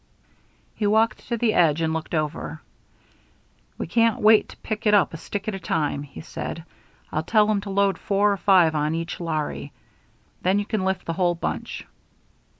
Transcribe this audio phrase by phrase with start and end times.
[0.73, 2.59] He walked to the edge and looked over.
[3.77, 6.63] "We can't wait to pick it up a stick at a time," he said.
[7.11, 9.73] "I'll tell 'em to load four or five on each larry.
[10.41, 11.85] Then you can lift the whole bunch."